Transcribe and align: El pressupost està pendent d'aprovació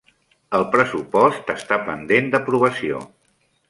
El 0.59 0.65
pressupost 0.75 1.53
està 1.57 1.81
pendent 1.91 2.35
d'aprovació 2.35 3.09